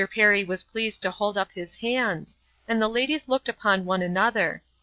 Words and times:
Perry 0.11 0.43
was 0.43 0.63
pleased 0.63 1.03
to 1.03 1.11
hold 1.11 1.37
up 1.37 1.51
his 1.51 1.75
hands; 1.75 2.35
and 2.67 2.81
the 2.81 2.87
ladies 2.87 3.27
looked 3.29 3.47
upon 3.47 3.85
one 3.85 4.01
another. 4.01 4.63